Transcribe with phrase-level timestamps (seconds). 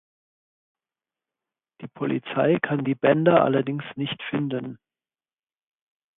[1.81, 4.79] Die Polizei kann die Bänder allerdings nicht finden.